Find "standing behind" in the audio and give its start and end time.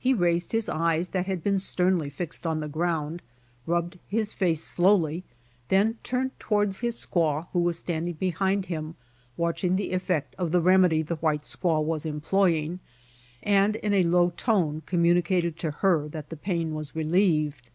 7.78-8.66